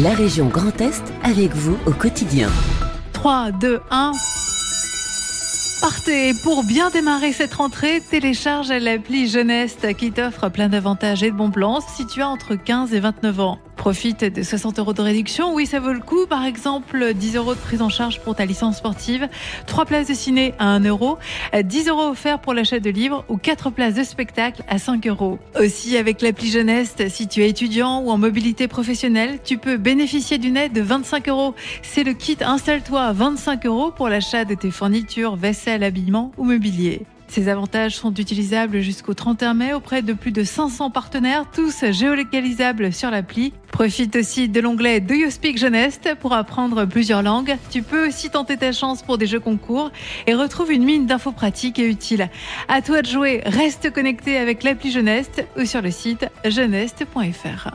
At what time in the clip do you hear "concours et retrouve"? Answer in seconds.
49.40-50.72